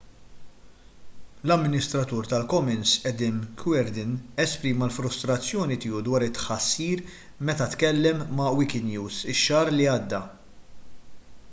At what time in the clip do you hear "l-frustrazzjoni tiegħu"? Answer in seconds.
4.89-6.03